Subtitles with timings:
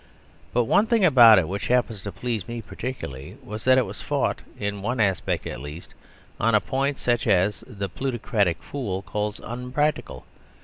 [0.51, 4.01] But one thing about it which happens to please me particularly was that it was
[4.01, 5.93] fought, in one aspect at least,
[6.39, 10.25] on a point such as the plutocratic fool calls unpractical.